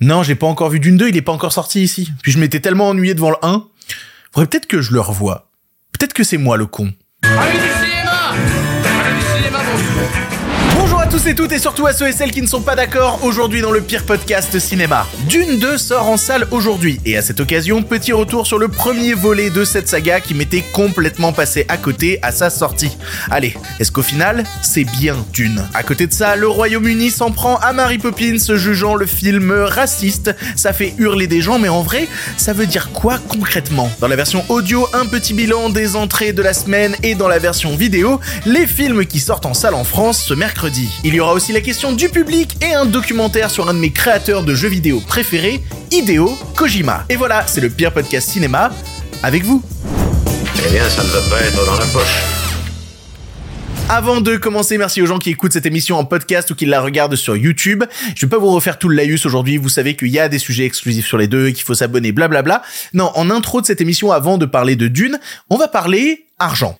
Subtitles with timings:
[0.00, 2.10] Non, j'ai pas encore vu Dune 2, il est pas encore sorti ici.
[2.22, 3.66] Puis je m'étais tellement ennuyé devant le 1.
[4.32, 5.50] Faudrait peut-être que je le revoie.
[5.92, 6.92] Peut-être que c'est moi le con.
[11.18, 13.60] Tous et toutes et surtout à ceux et celles qui ne sont pas d'accord aujourd'hui
[13.60, 15.06] dans le pire podcast cinéma.
[15.28, 19.14] Dune 2 sort en salle aujourd'hui et à cette occasion, petit retour sur le premier
[19.14, 22.96] volet de cette saga qui m'était complètement passé à côté à sa sortie.
[23.30, 25.66] Allez, est-ce qu'au final, c'est bien Dune?
[25.74, 30.36] À côté de ça, le Royaume-Uni s'en prend à Mary Poppins jugeant le film raciste.
[30.54, 33.90] Ça fait hurler des gens mais en vrai, ça veut dire quoi concrètement?
[34.00, 37.40] Dans la version audio, un petit bilan des entrées de la semaine et dans la
[37.40, 40.88] version vidéo, les films qui sortent en salle en France ce mercredi.
[41.08, 43.90] Il y aura aussi la question du public et un documentaire sur un de mes
[43.90, 47.06] créateurs de jeux vidéo préférés, Hideo Kojima.
[47.08, 48.70] Et voilà, c'est le pire podcast cinéma
[49.22, 49.62] avec vous.
[50.66, 52.22] Eh bien, ça ne va pas être dans la poche.
[53.88, 56.82] Avant de commencer, merci aux gens qui écoutent cette émission en podcast ou qui la
[56.82, 57.84] regardent sur YouTube.
[58.14, 59.56] Je vais pas vous refaire tout le laïus aujourd'hui.
[59.56, 62.60] Vous savez qu'il y a des sujets exclusifs sur les deux, qu'il faut s'abonner, blablabla.
[62.92, 66.26] Non, en intro de cette émission, avant de parler de Dune, on va parler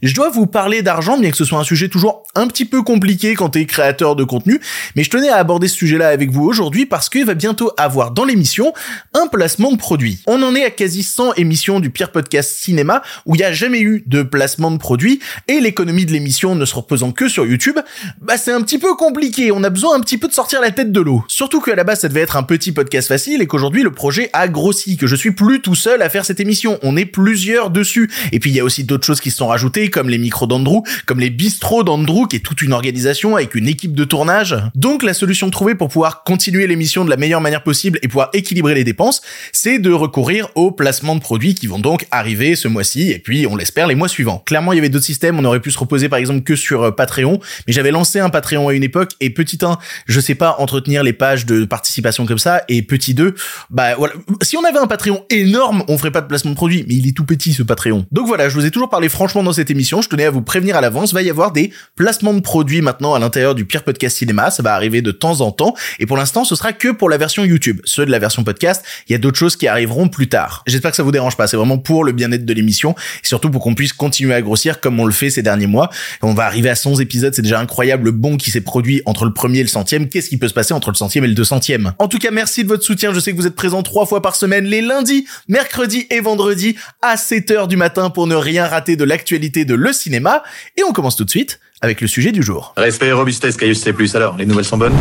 [0.03, 2.83] Je dois vous parler d'argent, bien que ce soit un sujet toujours un petit peu
[2.83, 4.61] compliqué quand t'es créateur de contenu,
[4.95, 8.13] mais je tenais à aborder ce sujet-là avec vous aujourd'hui parce qu'il va bientôt avoir
[8.13, 8.73] dans l'émission
[9.15, 10.23] un placement de produit.
[10.29, 13.53] On en est à quasi 100 émissions du pire podcast cinéma où il n'y a
[13.53, 17.45] jamais eu de placement de produit et l'économie de l'émission ne se reposant que sur
[17.45, 17.79] YouTube,
[18.21, 20.71] bah c'est un petit peu compliqué, on a besoin un petit peu de sortir la
[20.71, 21.25] tête de l'eau.
[21.27, 24.31] Surtout qu'à la base ça devait être un petit podcast facile et qu'aujourd'hui le projet
[24.35, 27.71] a grossi, que je suis plus tout seul à faire cette émission, on est plusieurs
[27.71, 28.09] dessus.
[28.31, 30.47] Et puis il y a aussi d'autres choses qui se sont rajoutées comme les micros
[30.47, 34.57] d'Andrew, comme les bistrots d'Andrew qui est toute une organisation avec une équipe de tournage.
[34.75, 38.31] Donc la solution trouvée pour pouvoir continuer l'émission de la meilleure manière possible et pouvoir
[38.33, 42.69] équilibrer les dépenses, c'est de recourir aux placements de produits qui vont donc arriver ce
[42.69, 44.43] mois-ci et puis on l'espère les mois suivants.
[44.47, 46.83] Clairement, il y avait d'autres systèmes, on aurait pu se reposer par exemple que sur
[46.83, 50.35] euh, Patreon, mais j'avais lancé un Patreon à une époque et petit 1, je sais
[50.35, 53.35] pas entretenir les pages de participation comme ça et petit 2,
[53.71, 56.85] bah voilà, si on avait un Patreon énorme, on ferait pas de placement de produits,
[56.89, 58.07] mais il est tout petit ce Patreon.
[58.13, 60.43] Donc voilà, je vous ai toujours parlé franchement dans cette émission, je tenais à vous
[60.43, 63.85] prévenir à l'avance, va y avoir des placements de produits maintenant à l'intérieur du pire
[63.85, 66.89] podcast cinéma, ça va arriver de temps en temps et pour l'instant, ce sera que
[66.89, 67.81] pour la version YouTube.
[67.85, 70.63] Ceux de la version podcast, il y a d'autres choses qui arriveront plus tard.
[70.67, 73.51] J'espère que ça vous dérange pas, c'est vraiment pour le bien-être de l'émission et surtout
[73.51, 75.91] pour qu'on puisse continuer à grossir comme on le fait ces derniers mois.
[76.23, 79.25] On va arriver à 100 épisodes, c'est déjà incroyable le bon qui s'est produit entre
[79.25, 80.09] le premier et le centième.
[80.09, 81.93] Qu'est-ce qui peut se passer entre le centième et le deux centième?
[81.99, 83.13] En tout cas, merci de votre soutien.
[83.13, 86.77] Je sais que vous êtes présents trois fois par semaine, les lundis, mercredis et vendredis
[87.03, 90.43] à 7 heures du matin pour ne rien rater de l'actualité de le cinéma.
[90.77, 92.73] Et on commence tout de suite avec le sujet du jour.
[92.77, 93.93] Respect et robustesse, Caius C+.
[94.15, 94.97] Alors, les nouvelles sont bonnes?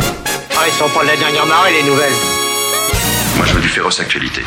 [0.56, 2.12] Ah, ils sont pas de la dernière marée, les nouvelles
[3.36, 4.42] Moi, je veux du féroce actualité.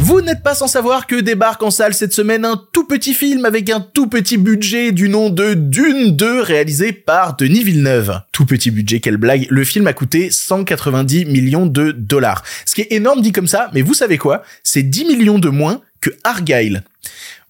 [0.00, 3.46] Vous n'êtes pas sans savoir que débarque en salle cette semaine un tout petit film
[3.46, 8.20] avec un tout petit budget du nom de Dune 2 réalisé par Denis Villeneuve.
[8.32, 9.46] Tout petit budget, quelle blague.
[9.48, 12.42] Le film a coûté 190 millions de dollars.
[12.66, 14.42] Ce qui est énorme dit comme ça, mais vous savez quoi?
[14.62, 16.82] C'est 10 millions de moins que Argyle.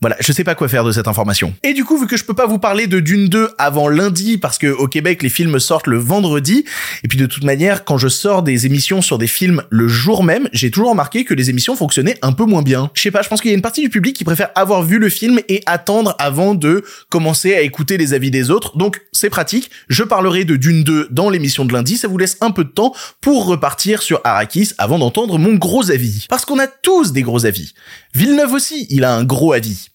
[0.05, 1.55] Voilà, je sais pas quoi faire de cette information.
[1.63, 4.37] Et du coup, vu que je peux pas vous parler de Dune 2 avant lundi,
[4.37, 6.67] parce que au Québec, les films sortent le vendredi,
[7.03, 10.23] et puis de toute manière, quand je sors des émissions sur des films le jour
[10.23, 12.91] même, j'ai toujours remarqué que les émissions fonctionnaient un peu moins bien.
[12.93, 14.83] Je sais pas, je pense qu'il y a une partie du public qui préfère avoir
[14.83, 19.01] vu le film et attendre avant de commencer à écouter les avis des autres, donc
[19.11, 19.71] c'est pratique.
[19.89, 22.69] Je parlerai de Dune 2 dans l'émission de lundi, ça vous laisse un peu de
[22.69, 26.27] temps pour repartir sur Arrakis avant d'entendre mon gros avis.
[26.29, 27.73] Parce qu'on a tous des gros avis.
[28.13, 29.89] Villeneuve aussi, il a un gros avis.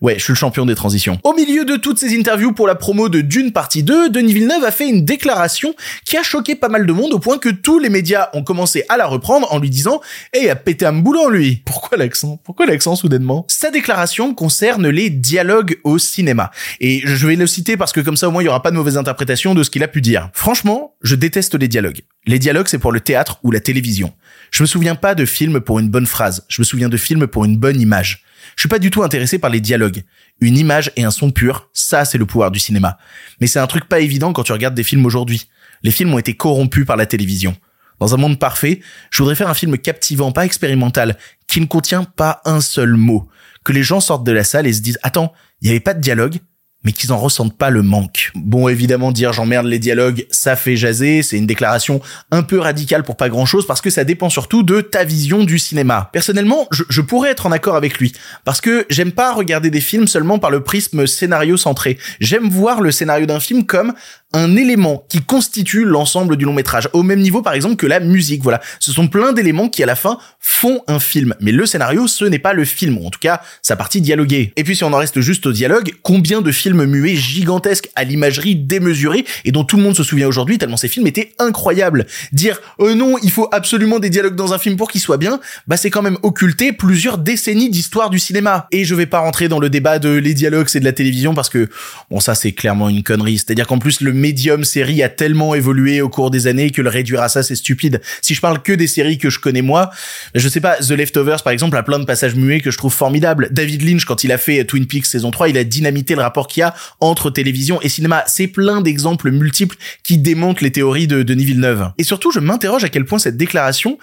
[0.00, 1.18] Ouais, je suis le champion des transitions.
[1.24, 4.64] Au milieu de toutes ces interviews pour la promo de Dune partie 2, Denis Villeneuve
[4.64, 5.74] a fait une déclaration
[6.04, 8.84] qui a choqué pas mal de monde au point que tous les médias ont commencé
[8.88, 10.00] à la reprendre en lui disant
[10.32, 12.40] "Eh, il a pété un boulot lui." Pourquoi l'accent?
[12.44, 13.44] Pourquoi l'accent soudainement?
[13.48, 16.50] Sa déclaration concerne les dialogues au cinéma
[16.80, 18.70] et je vais le citer parce que comme ça au moins il y aura pas
[18.70, 20.30] de mauvaise interprétation de ce qu'il a pu dire.
[20.32, 22.00] Franchement, je déteste les dialogues.
[22.26, 24.12] Les dialogues c'est pour le théâtre ou la télévision.
[24.50, 27.26] Je me souviens pas de films pour une bonne phrase, je me souviens de films
[27.26, 28.24] pour une bonne image.
[28.56, 30.02] Je suis pas du tout intéressé par les dialogues.
[30.40, 32.98] Une image et un son pur, ça c'est le pouvoir du cinéma.
[33.40, 35.48] Mais c'est un truc pas évident quand tu regardes des films aujourd'hui.
[35.82, 37.56] Les films ont été corrompus par la télévision.
[38.00, 42.04] Dans un monde parfait, je voudrais faire un film captivant, pas expérimental, qui ne contient
[42.04, 43.28] pas un seul mot.
[43.64, 45.94] Que les gens sortent de la salle et se disent, attends, il n'y avait pas
[45.94, 46.38] de dialogue,
[46.84, 48.30] mais qu'ils en ressentent pas le manque.
[48.34, 52.00] Bon, évidemment, dire j'emmerde les dialogues, ça fait jaser, c'est une déclaration
[52.30, 55.44] un peu radicale pour pas grand chose parce que ça dépend surtout de ta vision
[55.44, 56.10] du cinéma.
[56.12, 58.12] Personnellement, je, je pourrais être en accord avec lui
[58.44, 61.98] parce que j'aime pas regarder des films seulement par le prisme scénario centré.
[62.20, 63.94] J'aime voir le scénario d'un film comme
[64.34, 68.00] un élément qui constitue l'ensemble du long métrage, au même niveau par exemple que la
[68.00, 68.42] musique.
[68.42, 71.34] Voilà, ce sont plein d'éléments qui à la fin font un film.
[71.40, 74.52] Mais le scénario, ce n'est pas le film, en tout cas sa partie dialoguée.
[74.56, 78.04] Et puis si on en reste juste au dialogue, combien de films muets gigantesques à
[78.04, 82.06] l'imagerie démesurée et dont tout le monde se souvient aujourd'hui tellement ces films étaient incroyables.
[82.32, 85.40] Dire oh non, il faut absolument des dialogues dans un film pour qu'il soit bien,
[85.68, 88.66] bah c'est quand même occulter plusieurs décennies d'histoire du cinéma.
[88.72, 91.34] Et je vais pas rentrer dans le débat de les dialogues c'est de la télévision
[91.34, 91.68] parce que
[92.10, 93.38] bon ça c'est clairement une connerie.
[93.38, 96.88] C'est-à-dire qu'en plus le médium série a tellement évolué au cours des années que le
[96.88, 98.00] réduire à ça c'est stupide.
[98.22, 99.90] Si je parle que des séries que je connais moi,
[100.34, 102.94] je sais pas, The Leftovers par exemple a plein de passages muets que je trouve
[102.94, 103.48] formidables.
[103.50, 106.48] David Lynch quand il a fait Twin Peaks saison 3, il a dynamité le rapport
[106.48, 108.24] qu'il y a entre télévision et cinéma.
[108.26, 111.90] C'est plein d'exemples multiples qui démontrent les théories de Denis Villeneuve.
[111.98, 113.98] Et surtout, je m'interroge à quel point cette déclaration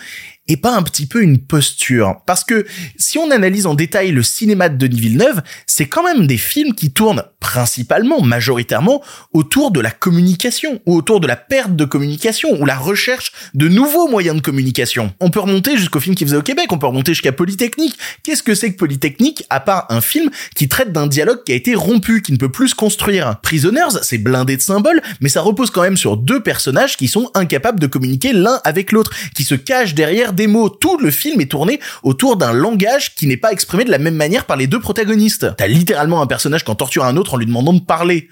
[0.48, 2.22] et pas un petit peu une posture.
[2.26, 2.66] Parce que
[2.98, 6.74] si on analyse en détail le cinéma de Denis Villeneuve, c'est quand même des films
[6.74, 9.02] qui tournent principalement, majoritairement,
[9.34, 13.68] autour de la communication, ou autour de la perte de communication, ou la recherche de
[13.68, 15.14] nouveaux moyens de communication.
[15.20, 17.98] On peut remonter jusqu'au film qu'il faisait au Québec, on peut remonter jusqu'à Polytechnique.
[18.24, 21.56] Qu'est-ce que c'est que Polytechnique, à part un film qui traite d'un dialogue qui a
[21.56, 23.40] été rompu, qui ne peut plus se construire?
[23.42, 27.32] Prisoners, c'est blindé de symboles, mais ça repose quand même sur deux personnages qui sont
[27.34, 30.70] incapables de communiquer l'un avec l'autre, qui se cachent derrière des mots.
[30.70, 34.16] Tout le film est tourné autour d'un langage qui n'est pas exprimé de la même
[34.16, 35.48] manière par les deux protagonistes.
[35.58, 38.30] T'as littéralement un personnage qui en torture un autre en lui demandant de parler.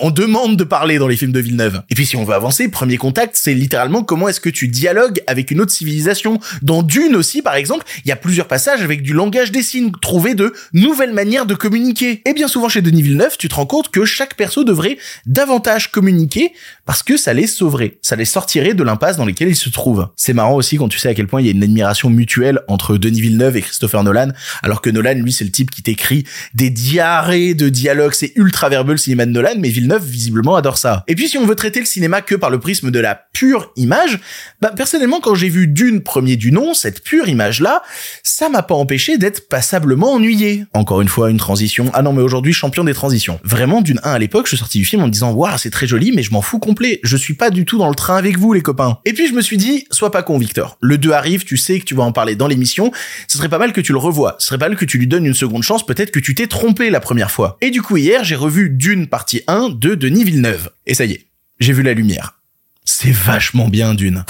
[0.00, 1.82] On demande de parler dans les films de Villeneuve.
[1.90, 5.20] Et puis si on veut avancer, premier contact, c'est littéralement comment est-ce que tu dialogues
[5.26, 6.40] avec une autre civilisation.
[6.62, 9.92] Dans Dune aussi, par exemple, il y a plusieurs passages avec du langage des signes,
[10.00, 12.22] trouver de nouvelles manières de communiquer.
[12.24, 15.90] Et bien souvent chez Denis Villeneuve, tu te rends compte que chaque perso devrait davantage
[15.90, 16.52] communiquer
[16.86, 20.08] parce que ça les sauverait, ça les sortirait de l'impasse dans lesquelles ils se trouvent.
[20.16, 22.60] C'est marrant aussi quand tu sais à quel point il y a une admiration mutuelle
[22.68, 24.28] entre Denis Villeneuve et Christopher Nolan,
[24.62, 26.24] alors que Nolan, lui, c'est le type qui t'écrit
[26.54, 30.78] des diarrhées de dialogues, c'est ultra verbeux le cinéma de Nolan, mais Villeneuve visiblement adore
[30.78, 31.04] ça.
[31.08, 33.72] Et puis si on veut traiter le cinéma que par le prisme de la pure
[33.76, 34.20] image,
[34.60, 37.82] bah personnellement quand j'ai vu Dune premier du nom, cette pure image là,
[38.22, 40.64] ça m'a pas empêché d'être passablement ennuyé.
[40.74, 41.90] Encore une fois une transition.
[41.94, 43.40] Ah non mais aujourd'hui champion des transitions.
[43.44, 45.70] Vraiment Dune 1 à l'époque, je suis sorti du film en me disant waouh c'est
[45.70, 47.00] très joli mais je m'en fous complet.
[47.02, 48.98] Je suis pas du tout dans le train avec vous les copains.
[49.04, 50.78] Et puis je me suis dit sois pas con Victor.
[50.80, 52.92] Le 2 arrive, tu sais que tu vas en parler dans l'émission.
[53.26, 54.36] Ce serait pas mal que tu le revoies.
[54.38, 55.84] Ce serait pas mal que tu lui donnes une seconde chance.
[55.84, 57.56] Peut-être que tu t'es trompé la première fois.
[57.60, 60.70] Et du coup hier j'ai revu Dune partie 1 de Denis Villeneuve.
[60.86, 61.26] Et ça y est,
[61.60, 62.40] j'ai vu la lumière.
[62.84, 64.24] C'est vachement bien d'une.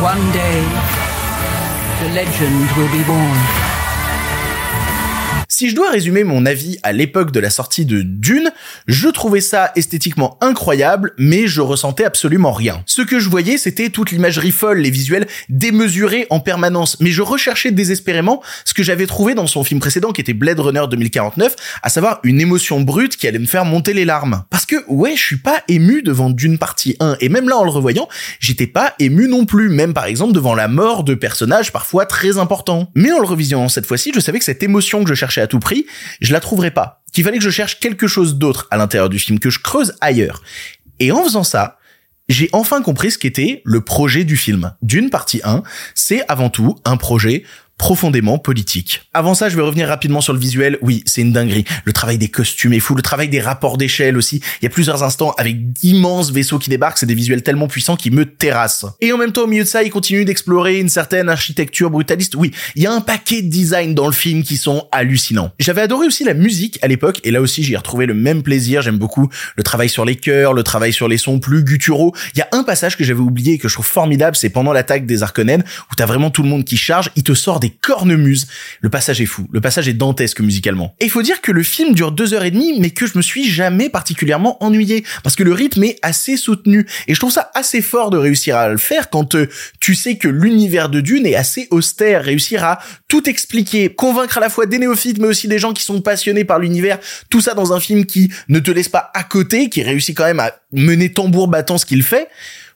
[0.00, 0.62] One day,
[2.00, 3.71] the legend will be born.
[5.54, 8.50] Si je dois résumer mon avis à l'époque de la sortie de Dune,
[8.86, 12.82] je trouvais ça esthétiquement incroyable, mais je ressentais absolument rien.
[12.86, 17.20] Ce que je voyais, c'était toute l'imagerie folle, les visuels démesurés en permanence, mais je
[17.20, 21.54] recherchais désespérément ce que j'avais trouvé dans son film précédent qui était Blade Runner 2049,
[21.82, 24.44] à savoir une émotion brute qui allait me faire monter les larmes.
[24.48, 27.64] Parce que ouais, je suis pas ému devant Dune partie 1, et même là en
[27.64, 28.08] le revoyant,
[28.40, 32.38] j'étais pas ému non plus, même par exemple devant la mort de personnages parfois très
[32.38, 32.90] importants.
[32.94, 35.46] Mais en le revisionnant cette fois-ci, je savais que cette émotion que je cherchais à
[35.46, 35.86] tout prix,
[36.20, 37.02] je la trouverais pas.
[37.12, 39.94] Qu'il fallait que je cherche quelque chose d'autre à l'intérieur du film, que je creuse
[40.00, 40.42] ailleurs.
[40.98, 41.78] Et en faisant ça,
[42.28, 44.74] j'ai enfin compris ce qu'était le projet du film.
[44.80, 45.62] D'une partie 1,
[45.94, 47.44] c'est avant tout un projet
[47.82, 49.02] profondément politique.
[49.12, 50.78] Avant ça, je vais revenir rapidement sur le visuel.
[50.82, 51.64] Oui, c'est une dinguerie.
[51.84, 54.40] Le travail des costumes est fou, le travail des rapports d'échelle aussi.
[54.60, 57.96] Il y a plusieurs instants avec d'immenses vaisseaux qui débarquent, c'est des visuels tellement puissants
[57.96, 58.86] qui me terrassent.
[59.00, 62.36] Et en même temps, au milieu de ça, il continue d'explorer une certaine architecture brutaliste.
[62.36, 65.50] Oui, il y a un paquet de designs dans le film qui sont hallucinants.
[65.58, 68.44] J'avais adoré aussi la musique à l'époque, et là aussi, j'y ai retrouvé le même
[68.44, 68.82] plaisir.
[68.82, 72.14] J'aime beaucoup le travail sur les chœurs, le travail sur les sons plus gutturaux.
[72.36, 74.72] Il y a un passage que j'avais oublié et que je trouve formidable, c'est pendant
[74.72, 77.71] l'attaque des Arconènes, où t'as vraiment tout le monde qui charge, il te sort des
[77.80, 78.46] cornemuses.
[78.80, 79.48] Le passage est fou.
[79.52, 80.94] Le passage est dantesque musicalement.
[81.00, 83.16] Et il faut dire que le film dure deux heures et demie, mais que je
[83.16, 85.04] me suis jamais particulièrement ennuyé.
[85.22, 86.86] Parce que le rythme est assez soutenu.
[87.08, 89.48] Et je trouve ça assez fort de réussir à le faire quand euh,
[89.80, 92.24] tu sais que l'univers de Dune est assez austère.
[92.24, 95.82] Réussir à tout expliquer, convaincre à la fois des néophytes, mais aussi des gens qui
[95.82, 96.98] sont passionnés par l'univers.
[97.30, 100.24] Tout ça dans un film qui ne te laisse pas à côté, qui réussit quand
[100.24, 102.28] même à mener tambour battant ce qu'il fait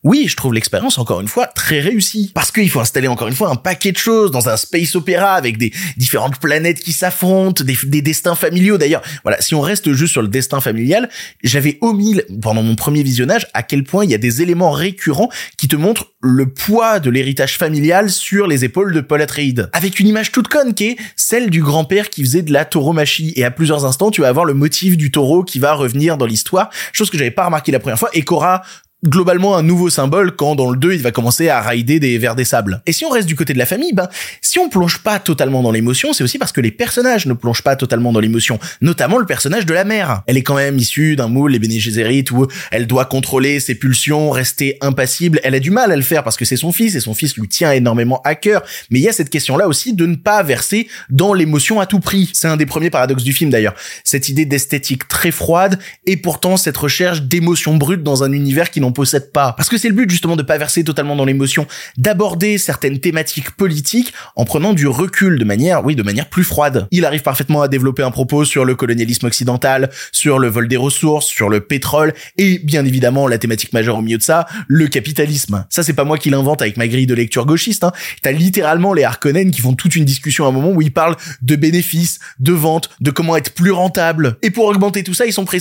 [0.06, 2.30] oui, je trouve l'expérience encore une fois très réussie.
[2.32, 5.34] Parce qu'il faut installer encore une fois un paquet de choses dans un space opéra
[5.34, 9.02] avec des différentes planètes qui s'affrontent, des, des, destins familiaux d'ailleurs.
[9.24, 11.08] Voilà, si on reste juste sur le destin familial,
[11.42, 15.28] j'avais omis pendant mon premier visionnage à quel point il y a des éléments récurrents
[15.58, 19.70] qui te montrent le poids de l'héritage familial sur les épaules de Paul Atreides.
[19.72, 23.32] Avec une image toute conne qui est celle du grand-père qui faisait de la tauromachie.
[23.34, 26.26] Et à plusieurs instants, tu vas avoir le motif du taureau qui va revenir dans
[26.26, 28.62] l'histoire, chose que j'avais pas remarqué la première fois et qu'aura
[29.08, 32.34] globalement un nouveau symbole quand dans le 2 il va commencer à raider des vers
[32.34, 32.82] des sables.
[32.86, 34.08] Et si on reste du côté de la famille, ben
[34.40, 37.62] si on plonge pas totalement dans l'émotion, c'est aussi parce que les personnages ne plongent
[37.62, 40.22] pas totalement dans l'émotion, notamment le personnage de la mère.
[40.26, 43.74] Elle est quand même issue d'un moule les Bene Gesserit où elle doit contrôler ses
[43.74, 45.40] pulsions, rester impassible.
[45.44, 47.36] Elle a du mal à le faire parce que c'est son fils et son fils
[47.36, 48.62] lui tient énormément à cœur.
[48.90, 52.00] Mais il y a cette question-là aussi de ne pas verser dans l'émotion à tout
[52.00, 52.30] prix.
[52.32, 53.74] C'est un des premiers paradoxes du film d'ailleurs.
[54.04, 58.80] Cette idée d'esthétique très froide et pourtant cette recherche d'émotions brutes dans un univers qui
[58.80, 59.52] n'en possède pas.
[59.52, 61.66] Parce que c'est le but justement de pas verser totalement dans l'émotion,
[61.98, 66.88] d'aborder certaines thématiques politiques en prenant du recul de manière, oui, de manière plus froide.
[66.90, 70.76] Il arrive parfaitement à développer un propos sur le colonialisme occidental, sur le vol des
[70.76, 74.88] ressources, sur le pétrole et bien évidemment la thématique majeure au milieu de ça, le
[74.88, 75.66] capitalisme.
[75.68, 77.84] Ça c'est pas moi qui l'invente avec ma grille de lecture gauchiste.
[77.84, 77.92] Hein.
[78.22, 81.16] T'as littéralement les Harkonnen qui font toute une discussion à un moment où ils parlent
[81.42, 84.38] de bénéfices, de ventes, de comment être plus rentable.
[84.42, 85.60] Et pour augmenter tout ça, ils sont prêts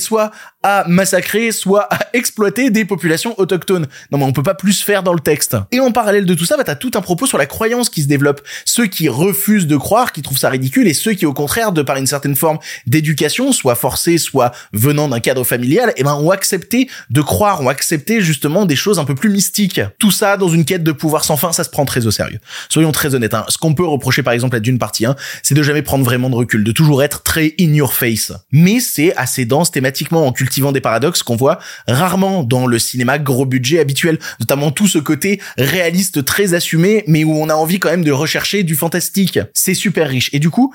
[0.65, 3.85] à massacrer, soit à exploiter des populations autochtones.
[4.11, 5.55] Non mais on peut pas plus faire dans le texte.
[5.71, 8.01] Et en parallèle de tout ça, bah t'as tout un propos sur la croyance qui
[8.01, 8.41] se développe.
[8.65, 11.83] Ceux qui refusent de croire, qui trouvent ça ridicule, et ceux qui au contraire, de
[11.83, 12.57] par une certaine forme
[12.87, 17.69] d'éducation, soit forcée, soit venant d'un cadre familial, eh ben ont accepté de croire, ont
[17.69, 19.81] accepté justement des choses un peu plus mystiques.
[19.99, 22.39] Tout ça dans une quête de pouvoir sans fin, ça se prend très au sérieux.
[22.69, 23.35] Soyons très honnêtes.
[23.35, 23.45] Hein.
[23.49, 26.31] Ce qu'on peut reprocher par exemple à Dune partie 1, c'est de jamais prendre vraiment
[26.31, 28.33] de recul, de toujours être très in your face.
[28.51, 30.31] Mais c'est assez dense thématiquement en
[30.71, 35.41] des paradoxes qu'on voit rarement dans le cinéma gros budget habituel, notamment tout ce côté
[35.57, 39.39] réaliste très assumé, mais où on a envie quand même de rechercher du fantastique.
[39.53, 40.29] C'est super riche.
[40.33, 40.73] Et du coup,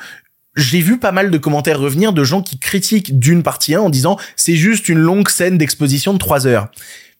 [0.56, 3.90] j'ai vu pas mal de commentaires revenir de gens qui critiquent Dune partie 1 en
[3.90, 6.68] disant c'est juste une longue scène d'exposition de 3 heures.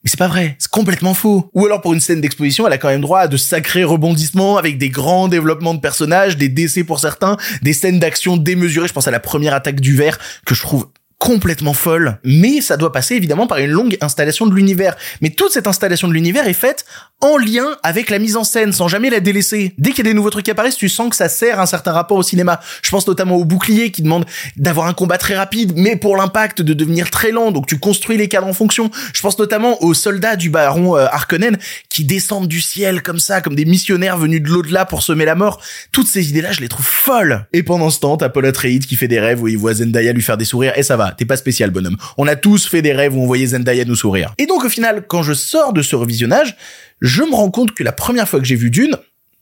[0.03, 1.49] Mais c'est pas vrai, c'est complètement faux.
[1.53, 4.57] Ou alors pour une scène d'exposition, elle a quand même droit à de sacrés rebondissements
[4.57, 8.87] avec des grands développements de personnages, des décès pour certains, des scènes d'action démesurées.
[8.87, 10.87] Je pense à la première attaque du verre que je trouve
[11.21, 14.95] complètement folle, mais ça doit passer évidemment par une longue installation de l'univers.
[15.21, 16.83] Mais toute cette installation de l'univers est faite
[17.21, 19.75] en lien avec la mise en scène, sans jamais la délaisser.
[19.77, 21.67] Dès qu'il y a des nouveaux trucs qui apparaissent, tu sens que ça sert un
[21.67, 22.59] certain rapport au cinéma.
[22.81, 24.25] Je pense notamment au bouclier qui demande
[24.57, 28.17] d'avoir un combat très rapide, mais pour l'impact de devenir très lent, donc tu construis
[28.17, 28.89] les cadres en fonction.
[29.13, 33.41] Je pense notamment aux soldats du baron euh, Harkonnen qui descendent du ciel comme ça,
[33.41, 35.61] comme des missionnaires venus de l'au-delà pour semer la mort.
[35.91, 37.45] Toutes ces idées-là, je les trouve folles.
[37.53, 40.13] Et pendant ce temps, t'as Paul Atreides qui fait des rêves où il voit Zendaya
[40.13, 41.97] lui faire des sourires, et ça va, t'es pas spécial bonhomme.
[42.17, 44.33] On a tous fait des rêves où on voyait Zendaya nous sourire.
[44.37, 46.55] Et donc au final, quand je sors de ce revisionnage,
[47.01, 48.95] je me rends compte que la première fois que j'ai vu Dune,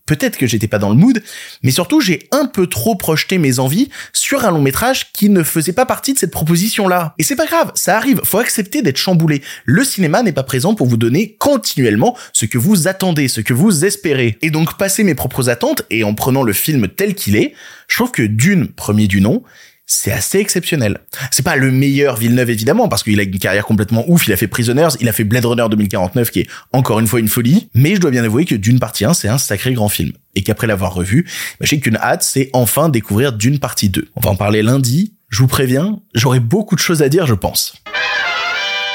[0.09, 1.21] peut-être que j'étais pas dans le mood,
[1.61, 5.43] mais surtout j'ai un peu trop projeté mes envies sur un long métrage qui ne
[5.43, 7.13] faisait pas partie de cette proposition-là.
[7.19, 9.43] Et c'est pas grave, ça arrive, faut accepter d'être chamboulé.
[9.65, 13.53] Le cinéma n'est pas présent pour vous donner continuellement ce que vous attendez, ce que
[13.53, 14.39] vous espérez.
[14.41, 17.53] Et donc passer mes propres attentes, et en prenant le film tel qu'il est,
[17.87, 19.43] je trouve que Dune, premier du nom,
[19.89, 20.99] c'est assez exceptionnel.
[21.31, 24.37] C'est pas le meilleur Villeneuve évidemment parce qu'il a une carrière complètement ouf, il a
[24.37, 27.69] fait Prisoners, il a fait Blade Runner 2049 qui est encore une fois une folie,
[27.73, 30.43] mais je dois bien avouer que Dune partie 1 c'est un sacré grand film et
[30.43, 31.23] qu'après l'avoir revu,
[31.59, 34.09] bah, j'ai qu'une hâte, c'est enfin découvrir Dune partie 2.
[34.15, 37.33] On va en parler lundi, je vous préviens, j'aurai beaucoup de choses à dire je
[37.33, 37.73] pense.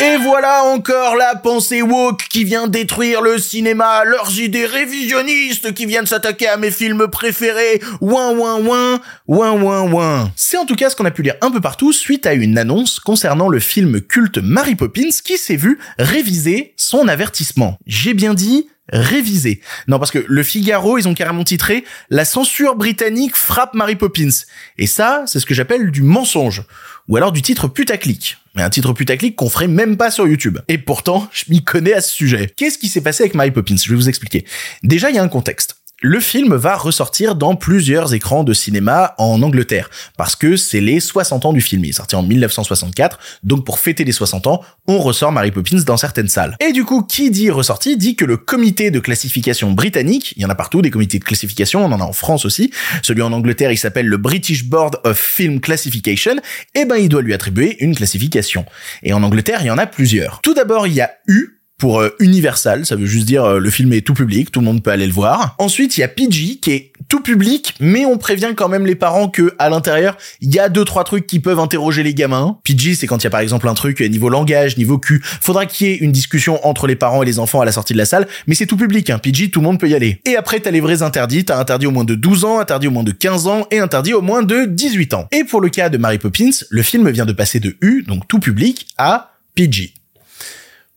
[0.00, 5.86] Et voilà encore la pensée woke qui vient détruire le cinéma, leurs idées révisionnistes qui
[5.86, 7.80] viennent s'attaquer à mes films préférés.
[8.00, 10.32] Ouin ouin ouin, ouin ouin ouin.
[10.36, 12.58] C'est en tout cas ce qu'on a pu lire un peu partout suite à une
[12.58, 17.78] annonce concernant le film culte Mary Poppins qui s'est vu réviser son avertissement.
[17.86, 19.60] J'ai bien dit réviser.
[19.88, 24.28] Non, parce que le Figaro, ils ont carrément titré La censure britannique frappe Mary Poppins.
[24.76, 26.62] Et ça, c'est ce que j'appelle du mensonge.
[27.08, 28.38] Ou alors du titre putaclic.
[28.54, 30.58] Mais un titre putaclic qu'on ferait même pas sur YouTube.
[30.68, 32.52] Et pourtant, je m'y connais à ce sujet.
[32.56, 33.76] Qu'est-ce qui s'est passé avec Mary Poppins?
[33.76, 34.46] Je vais vous expliquer.
[34.82, 39.14] Déjà, il y a un contexte le film va ressortir dans plusieurs écrans de cinéma
[39.18, 41.84] en Angleterre, parce que c'est les 60 ans du film.
[41.84, 45.80] Il est sorti en 1964, donc pour fêter les 60 ans, on ressort Mary Poppins
[45.86, 46.56] dans certaines salles.
[46.60, 50.44] Et du coup, qui dit ressorti dit que le comité de classification britannique, il y
[50.44, 52.70] en a partout des comités de classification, on en a en France aussi,
[53.02, 56.36] celui en Angleterre il s'appelle le British Board of Film Classification,
[56.74, 58.66] et eh ben il doit lui attribuer une classification.
[59.02, 60.40] Et en Angleterre, il y en a plusieurs.
[60.42, 63.70] Tout d'abord, il y a U, pour euh, Universal, ça veut juste dire euh, le
[63.70, 65.56] film est tout public, tout le monde peut aller le voir.
[65.58, 68.94] Ensuite, il y a PG qui est tout public, mais on prévient quand même les
[68.94, 72.58] parents que à l'intérieur, il y a deux trois trucs qui peuvent interroger les gamins.
[72.64, 75.20] PG, c'est quand il y a par exemple un truc niveau langage, niveau cul.
[75.24, 77.92] Faudra qu'il y ait une discussion entre les parents et les enfants à la sortie
[77.92, 79.18] de la salle, mais c'est tout public, hein.
[79.18, 80.20] PG, tout le monde peut y aller.
[80.26, 82.92] Et après, t'as les vrais interdits, t'as interdit au moins de 12 ans, interdit au
[82.92, 85.28] moins de 15 ans et interdit au moins de 18 ans.
[85.32, 88.28] Et pour le cas de Mary Poppins, le film vient de passer de U, donc
[88.28, 89.94] tout public, à PG.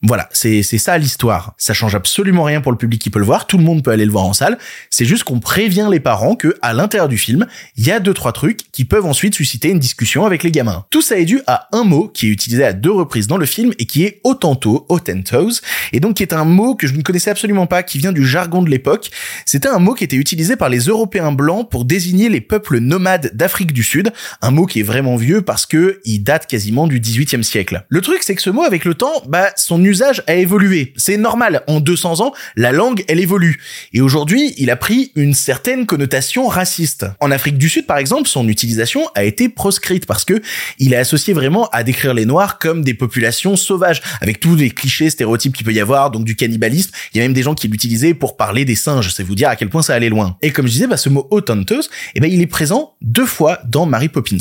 [0.03, 1.55] Voilà, c'est ça l'histoire.
[1.57, 3.47] Ça change absolument rien pour le public qui peut le voir.
[3.47, 4.59] Tout le monde peut aller le voir en salle.
[4.91, 8.13] C'est juste qu'on prévient les parents que à l'intérieur du film, il y a deux
[8.13, 10.85] trois trucs qui peuvent ensuite susciter une discussion avec les gamins.
[10.91, 13.47] Tout ça est dû à un mot qui est utilisé à deux reprises dans le
[13.47, 15.61] film et qui est autanto, autentos,
[15.93, 18.23] et donc qui est un mot que je ne connaissais absolument pas, qui vient du
[18.23, 19.09] jargon de l'époque.
[19.45, 23.31] C'était un mot qui était utilisé par les Européens blancs pour désigner les peuples nomades
[23.33, 24.13] d'Afrique du Sud.
[24.43, 27.83] Un mot qui est vraiment vieux parce que il date quasiment du 18e siècle.
[27.89, 30.93] Le truc, c'est que ce mot, avec le temps, bah son usage a évolué.
[30.97, 31.63] C'est normal.
[31.67, 33.59] En 200 ans, la langue, elle évolue.
[33.93, 37.05] Et aujourd'hui, il a pris une certaine connotation raciste.
[37.19, 40.41] En Afrique du Sud, par exemple, son utilisation a été proscrite parce que
[40.79, 44.69] il est associé vraiment à décrire les Noirs comme des populations sauvages, avec tous les
[44.69, 46.91] clichés, stéréotypes qu'il peut y avoir, donc du cannibalisme.
[47.13, 49.13] Il y a même des gens qui l'utilisaient pour parler des singes.
[49.13, 50.37] C'est vous dire à quel point ça allait loin.
[50.41, 53.85] Et comme je disais, bah, ce mot autantos, eh il est présent deux fois dans
[53.85, 54.37] Mary Poppins.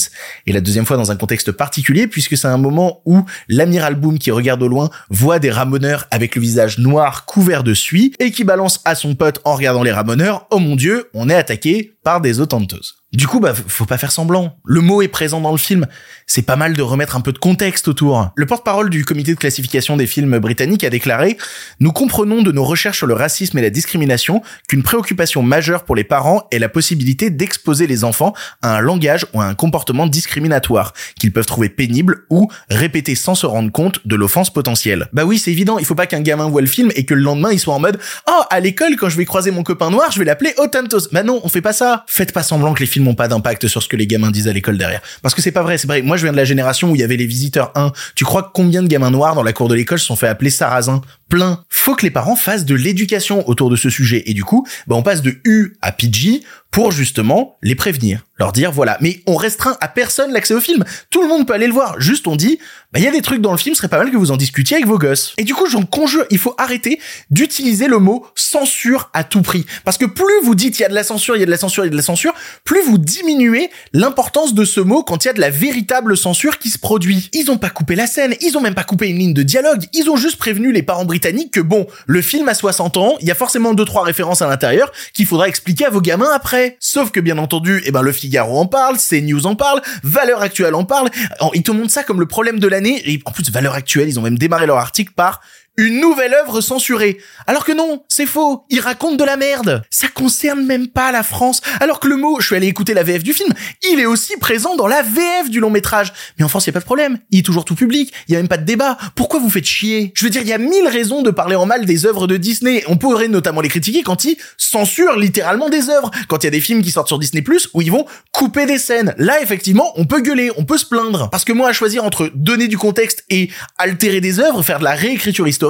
[0.46, 4.18] Et la deuxième fois dans un contexte particulier, puisque c'est un moment où l'amiral Boom
[4.18, 8.30] qui regarde au loin voit des ramoneurs avec le visage noir couvert de suie et
[8.30, 11.94] qui balance à son pote en regardant les ramoneurs, oh mon dieu, on est attaqué
[12.02, 12.95] par des autantos.
[13.12, 14.58] Du coup, bah, faut pas faire semblant.
[14.64, 15.86] Le mot est présent dans le film.
[16.26, 18.30] C'est pas mal de remettre un peu de contexte autour.
[18.34, 21.38] Le porte-parole du comité de classification des films britanniques a déclaré
[21.78, 25.94] Nous comprenons de nos recherches sur le racisme et la discrimination qu'une préoccupation majeure pour
[25.94, 30.08] les parents est la possibilité d'exposer les enfants à un langage ou à un comportement
[30.08, 35.08] discriminatoire qu'ils peuvent trouver pénible ou répéter sans se rendre compte de l'offense potentielle.
[35.12, 35.78] Bah oui, c'est évident.
[35.78, 37.80] Il faut pas qu'un gamin voit le film et que le lendemain il soit en
[37.80, 41.08] mode Oh, à l'école, quand je vais croiser mon copain noir, je vais l'appeler Otantos.
[41.12, 42.04] Bah non, on fait pas ça.
[42.08, 44.52] Faites pas semblant que les n'ont pas d'impact sur ce que les gamins disent à
[44.52, 45.00] l'école derrière.
[45.22, 46.02] Parce que c'est pas vrai, c'est vrai.
[46.02, 47.92] Moi, je viens de la génération où il y avait les visiteurs 1.
[48.14, 50.50] Tu crois combien de gamins noirs dans la cour de l'école se sont fait appeler
[50.50, 51.64] sarrasin Plein.
[51.68, 54.22] Faut que les parents fassent de l'éducation autour de ce sujet.
[54.26, 56.42] Et du coup, bah, on passe de U à PG
[56.76, 58.98] pour justement les prévenir, leur dire voilà.
[59.00, 60.84] Mais on restreint à personne l'accès au film.
[61.08, 61.98] Tout le monde peut aller le voir.
[61.98, 62.58] Juste on dit,
[62.92, 64.30] bah il y a des trucs dans le film, ce serait pas mal que vous
[64.30, 65.32] en discutiez avec vos gosses.
[65.38, 69.64] Et du coup, j'en conjure, il faut arrêter d'utiliser le mot censure à tout prix.
[69.84, 71.50] Parce que plus vous dites il y a de la censure, il y a de
[71.50, 75.02] la censure, il y a de la censure, plus vous diminuez l'importance de ce mot
[75.02, 77.30] quand il y a de la véritable censure qui se produit.
[77.32, 79.86] Ils ont pas coupé la scène, ils ont même pas coupé une ligne de dialogue,
[79.94, 83.26] ils ont juste prévenu les parents britanniques que bon, le film a 60 ans, il
[83.26, 86.76] y a forcément deux trois références à l'intérieur qu'il faudra expliquer à vos gamins après.
[86.78, 90.74] Sauf que bien entendu, eh ben le Figaro en parle, CNews en parle, Valeurs Actuelles
[90.74, 91.08] en parle.
[91.54, 93.00] Ils te montrent ça comme le problème de l'année.
[93.10, 95.40] Et en plus, Valeurs Actuelles, ils ont même démarré leur article par
[95.76, 97.18] une nouvelle œuvre censurée.
[97.46, 98.64] Alors que non, c'est faux.
[98.70, 99.82] Ils racontent de la merde.
[99.90, 101.60] Ça concerne même pas la France.
[101.80, 103.52] Alors que le mot, je suis allé écouter la VF du film,
[103.90, 106.12] il est aussi présent dans la VF du long métrage.
[106.38, 107.18] Mais en France, il a pas de problème.
[107.30, 108.12] Il est toujours tout public.
[108.28, 108.96] Il y a même pas de débat.
[109.14, 110.12] Pourquoi vous faites chier?
[110.14, 112.36] Je veux dire, il y a mille raisons de parler en mal des œuvres de
[112.36, 112.84] Disney.
[112.86, 116.10] On pourrait notamment les critiquer quand ils censurent littéralement des œuvres.
[116.28, 117.42] Quand il y a des films qui sortent sur Disney
[117.74, 119.14] où ils vont couper des scènes.
[119.18, 121.30] Là, effectivement, on peut gueuler, on peut se plaindre.
[121.30, 124.84] Parce que moi, à choisir entre donner du contexte et altérer des œuvres, faire de
[124.84, 125.65] la réécriture historique,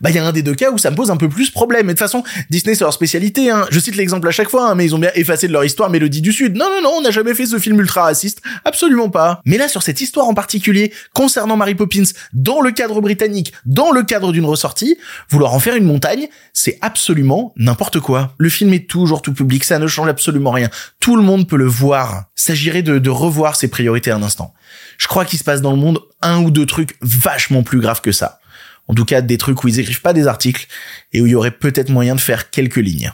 [0.00, 1.50] bah il y a un des deux cas où ça me pose un peu plus
[1.50, 1.86] problème.
[1.86, 3.50] Mais de toute façon, Disney c'est leur spécialité.
[3.50, 3.66] Hein.
[3.70, 5.90] Je cite l'exemple à chaque fois, hein, mais ils ont bien effacé de leur histoire
[5.90, 6.56] Mélodie du Sud.
[6.56, 9.40] Non non non, on n'a jamais fait ce film ultra raciste, absolument pas.
[9.44, 13.90] Mais là sur cette histoire en particulier concernant Mary Poppins, dans le cadre britannique, dans
[13.90, 14.96] le cadre d'une ressortie,
[15.30, 18.34] vouloir en faire une montagne, c'est absolument n'importe quoi.
[18.38, 20.70] Le film est toujours tout public, ça ne change absolument rien.
[21.00, 22.24] Tout le monde peut le voir.
[22.34, 24.54] S'agirait de, de revoir ses priorités un instant.
[24.98, 28.00] Je crois qu'il se passe dans le monde un ou deux trucs vachement plus graves
[28.00, 28.37] que ça.
[28.88, 30.66] En tout cas, des trucs où ils écrivent pas des articles
[31.12, 33.12] et où il y aurait peut-être moyen de faire quelques lignes.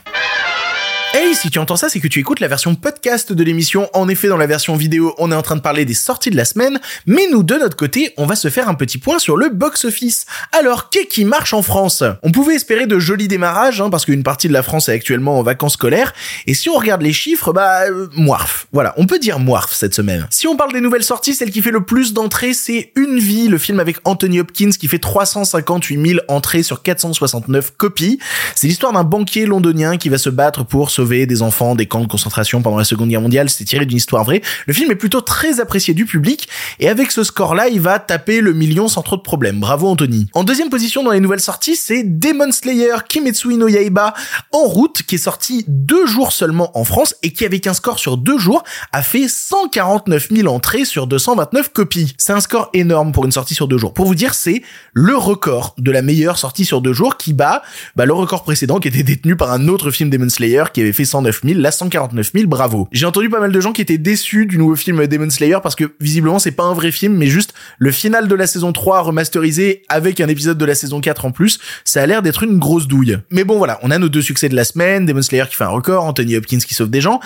[1.17, 3.89] Hey, si tu entends ça, c'est que tu écoutes la version podcast de l'émission.
[3.93, 6.35] En effet, dans la version vidéo, on est en train de parler des sorties de
[6.35, 9.37] la semaine, mais nous, de notre côté, on va se faire un petit point sur
[9.37, 10.25] le box-office.
[10.51, 12.03] Alors, qu'est-ce qui marche en France?
[12.21, 15.39] On pouvait espérer de jolis démarrages, hein, parce qu'une partie de la France est actuellement
[15.39, 16.13] en vacances scolaires,
[16.47, 18.67] et si on regarde les chiffres, bah, euh, moirf.
[18.73, 20.27] Voilà, on peut dire moirf cette semaine.
[20.31, 23.47] Si on parle des nouvelles sorties, celle qui fait le plus d'entrées, c'est Une vie,
[23.47, 28.19] le film avec Anthony Hopkins qui fait 358 000 entrées sur 469 copies.
[28.53, 32.07] C'est l'histoire d'un banquier londonien qui va se battre pour des enfants des camps de
[32.07, 33.49] concentration pendant la Seconde Guerre mondiale.
[33.49, 34.41] C'est tiré d'une histoire vraie.
[34.65, 38.41] Le film est plutôt très apprécié du public et avec ce score-là, il va taper
[38.41, 39.59] le million sans trop de problèmes.
[39.59, 40.27] Bravo Anthony.
[40.33, 44.13] En deuxième position dans les nouvelles sorties, c'est Demon Slayer Kimetsu no Yaiba
[44.51, 47.99] en route qui est sorti deux jours seulement en France et qui avec un score
[47.99, 52.13] sur deux jours a fait 149 000 entrées sur 229 copies.
[52.17, 53.93] C'est un score énorme pour une sortie sur deux jours.
[53.93, 54.63] Pour vous dire, c'est
[54.93, 57.61] le record de la meilleure sortie sur deux jours qui bat
[57.95, 60.93] bah, le record précédent qui était détenu par un autre film Demon Slayer qui avait
[60.95, 62.87] fait 109 000, là 149 000, bravo.
[62.91, 65.75] J'ai entendu pas mal de gens qui étaient déçus du nouveau film Demon Slayer parce
[65.75, 69.01] que visiblement c'est pas un vrai film, mais juste le final de la saison 3
[69.01, 72.57] remasterisé avec un épisode de la saison 4 en plus, ça a l'air d'être une
[72.57, 73.19] grosse douille.
[73.29, 75.63] Mais bon voilà, on a nos deux succès de la semaine, Demon Slayer qui fait
[75.63, 77.19] un record, Anthony Hopkins qui sauve des gens.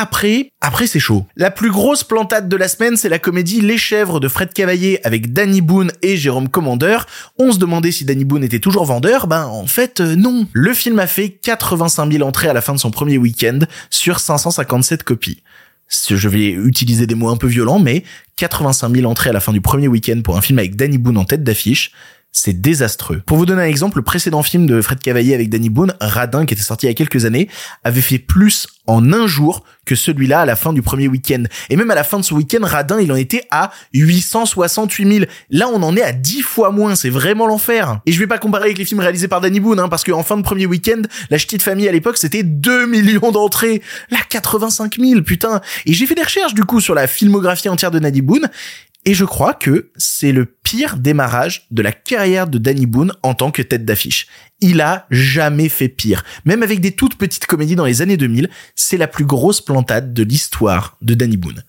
[0.00, 1.26] Après, après c'est chaud.
[1.36, 5.04] La plus grosse plantade de la semaine, c'est la comédie Les Chèvres de Fred Cavaillé
[5.06, 7.06] avec Danny Boone et Jérôme Commandeur.
[7.38, 10.46] On se demandait si Danny Boone était toujours vendeur, ben en fait euh, non.
[10.54, 13.58] Le film a fait 85 000 entrées à la fin de son premier week-end
[13.90, 15.42] sur 557 copies.
[16.08, 18.04] Je vais utiliser des mots un peu violents, mais
[18.36, 21.18] 85 000 entrées à la fin du premier week-end pour un film avec Danny Boone
[21.18, 21.92] en tête d'affiche,
[22.32, 23.22] c'est désastreux.
[23.26, 26.46] Pour vous donner un exemple, le précédent film de Fred Cavaillé avec Danny Boone, Radin,
[26.46, 27.48] qui était sorti il y a quelques années,
[27.82, 31.42] avait fait plus en un jour que celui-là à la fin du premier week-end.
[31.68, 35.24] Et même à la fin de ce week-end, Radin, il en était à 868 000.
[35.50, 36.94] Là, on en est à 10 fois moins.
[36.94, 38.00] C'est vraiment l'enfer.
[38.06, 40.22] Et je vais pas comparer avec les films réalisés par Danny Boone, hein, parce qu'en
[40.22, 43.82] fin de premier week-end, La Petite Famille à l'époque, c'était 2 millions d'entrées.
[44.10, 45.60] Là, 85 000, putain.
[45.86, 48.48] Et j'ai fait des recherches, du coup, sur la filmographie entière de Danny Boone.
[49.06, 53.34] Et je crois que c'est le pire démarrage de la carrière de Danny Boone en
[53.34, 54.26] tant que tête d'affiche.
[54.60, 56.22] Il a jamais fait pire.
[56.44, 60.12] Même avec des toutes petites comédies dans les années 2000, c'est la plus grosse plantade
[60.12, 61.64] de l'histoire de Danny Boone.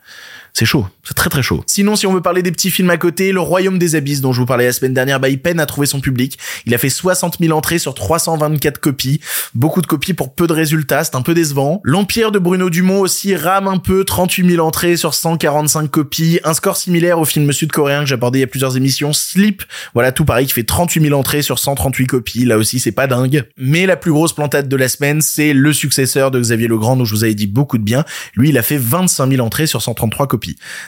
[0.53, 1.63] C'est chaud, c'est très très chaud.
[1.65, 4.33] Sinon, si on veut parler des petits films à côté, Le Royaume des Abysses dont
[4.33, 6.37] je vous parlais la semaine dernière, bah il peine à trouver son public.
[6.65, 9.21] Il a fait 60 000 entrées sur 324 copies,
[9.55, 11.81] beaucoup de copies pour peu de résultats, c'est un peu décevant.
[11.83, 16.53] L'Empire de Bruno Dumont aussi rame un peu, 38 000 entrées sur 145 copies, un
[16.53, 20.25] score similaire au film sud-coréen que j'abordais il y a plusieurs émissions, Sleep, voilà tout
[20.25, 23.45] pareil qui fait 38 000 entrées sur 138 copies, là aussi c'est pas dingue.
[23.57, 27.05] Mais la plus grosse plantade de la semaine, c'est le successeur de Xavier Legrand dont
[27.05, 28.03] je vous avais dit beaucoup de bien.
[28.35, 30.40] Lui, il a fait 25 000 entrées sur 133 copies.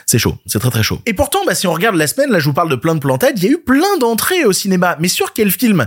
[0.06, 1.00] C'est chaud, c'est très très chaud.
[1.06, 3.00] Et pourtant, bah, si on regarde la semaine, là je vous parle de plein de
[3.00, 4.96] plantades, il y a eu plein d'entrées au cinéma.
[5.00, 5.86] Mais sur quel film?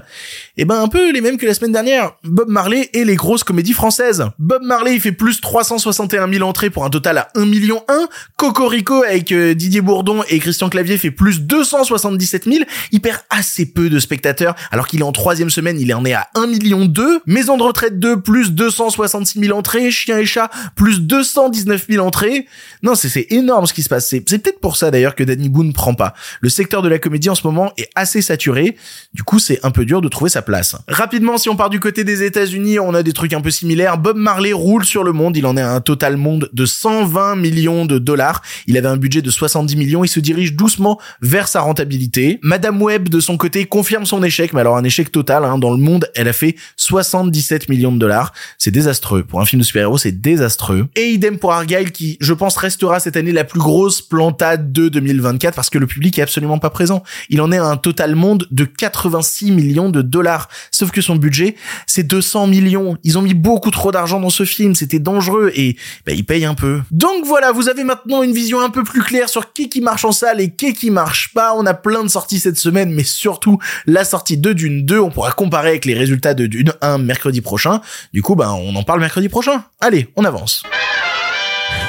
[0.58, 2.14] Eh ben un peu les mêmes que la semaine dernière.
[2.24, 4.26] Bob Marley et les grosses comédies françaises.
[4.40, 8.08] Bob Marley, il fait plus 361 000 entrées pour un total à 1 million 1.
[8.38, 12.64] Cocorico avec euh, Didier Bourdon et Christian Clavier fait plus 277 000.
[12.92, 16.14] Il perd assez peu de spectateurs, alors qu'il est en troisième semaine, il en est
[16.14, 17.22] à 1 million 2.
[17.26, 19.92] Maison de retraite 2, plus 266 000 entrées.
[19.92, 22.48] Chien et chat, plus 219 000 entrées.
[22.84, 26.14] Non, c'est énorme C'est peut-être pour ça d'ailleurs que Danny Boone prend pas.
[26.42, 28.76] Le secteur de la comédie en ce moment est assez saturé.
[29.14, 30.76] Du coup, c'est un peu dur de trouver sa place.
[30.88, 33.98] Rapidement, si on part du côté des États-Unis, on a des trucs un peu similaires.
[33.98, 35.38] Bob Marley roule sur le monde.
[35.38, 38.42] Il en est à un total monde de 120 millions de dollars.
[38.68, 40.04] Il avait un budget de 70 millions.
[40.04, 42.40] Il se dirige doucement vers sa rentabilité.
[42.42, 44.54] Madame Webb, de son côté, confirme son échec.
[44.54, 45.44] Mais alors un échec total.
[45.44, 45.58] Hein.
[45.58, 48.34] Dans le monde, elle a fait 77 millions de dollars.
[48.58, 49.24] C'est désastreux.
[49.24, 50.88] Pour un film de super-héros, c'est désastreux.
[50.96, 54.90] Et idem pour Argyle qui, je pense, restera cette année la plus grosse plantade de
[54.90, 57.04] 2024 parce que le public est absolument pas présent.
[57.30, 60.50] Il en est à un total monde de 86 millions de dollars.
[60.72, 61.56] Sauf que son budget,
[61.86, 62.98] c'est 200 millions.
[63.04, 64.76] Ils ont mis beaucoup trop d'argent dans ce film.
[64.76, 66.82] C'était dangereux et bah, ils payent un peu.
[66.92, 70.06] Donc voilà, vous avez maintenant une vision un peu plus claire sur qui qui marche
[70.06, 71.54] en salle et qui qui marche pas.
[71.56, 75.00] On a plein de sorties cette semaine, mais surtout la sortie de Dune 2.
[75.00, 77.82] On pourra comparer avec les résultats de Dune 1 mercredi prochain.
[78.14, 79.64] Du coup, bah, on en parle mercredi prochain.
[79.80, 80.64] Allez, on avance.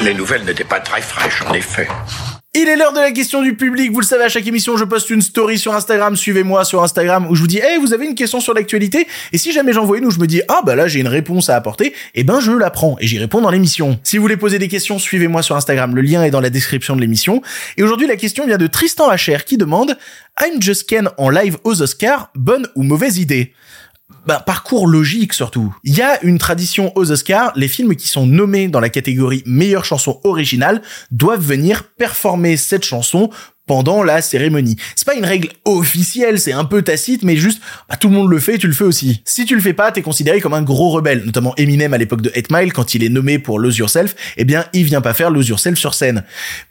[0.00, 1.88] Les nouvelles n'étaient pas très fraîches, en effet.
[2.54, 3.90] Il est l'heure de la question du public.
[3.92, 6.14] Vous le savez, à chaque émission, je poste une story sur Instagram.
[6.14, 9.08] Suivez-moi sur Instagram où je vous dis, hey, vous avez une question sur l'actualité?
[9.32, 11.08] Et si jamais j'en vois une où je me dis, ah, bah là, j'ai une
[11.08, 13.98] réponse à apporter, eh ben, je la prends et j'y réponds dans l'émission.
[14.04, 15.96] Si vous voulez poser des questions, suivez-moi sur Instagram.
[15.96, 17.42] Le lien est dans la description de l'émission.
[17.76, 19.98] Et aujourd'hui, la question vient de Tristan Hacher qui demande,
[20.40, 23.52] I'm Just Ken en live aux Oscars, bonne ou mauvaise idée?
[24.26, 25.74] Bah, parcours logique surtout.
[25.84, 29.42] Il y a une tradition aux Oscars, les films qui sont nommés dans la catégorie
[29.46, 33.30] meilleure chanson originale doivent venir performer cette chanson
[33.68, 34.76] pendant la cérémonie.
[34.96, 38.30] C'est pas une règle officielle, c'est un peu tacite, mais juste, bah, tout le monde
[38.30, 39.22] le fait, tu le fais aussi.
[39.24, 42.22] Si tu le fais pas, t'es considéré comme un gros rebelle, notamment Eminem à l'époque
[42.22, 45.14] de 8 Mile, quand il est nommé pour Lose Yourself, eh bien, il vient pas
[45.14, 46.24] faire Lose Yourself sur scène.